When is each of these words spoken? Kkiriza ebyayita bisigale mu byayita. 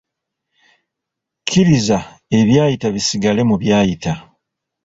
Kkiriza 1.39 1.99
ebyayita 2.39 2.87
bisigale 2.95 3.41
mu 3.49 3.55
byayita. 3.61 4.13